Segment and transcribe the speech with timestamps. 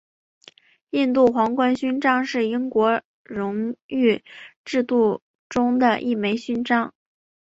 [0.89, 4.23] 印度皇冠勋章是英国荣誉
[4.65, 6.95] 制度中的一枚勋章。